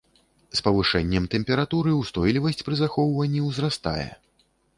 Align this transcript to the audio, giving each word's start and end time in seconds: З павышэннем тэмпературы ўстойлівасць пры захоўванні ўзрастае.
З 0.59 0.63
павышэннем 0.67 1.27
тэмпературы 1.33 1.93
ўстойлівасць 1.99 2.65
пры 2.71 2.79
захоўванні 2.81 3.45
ўзрастае. 3.51 4.09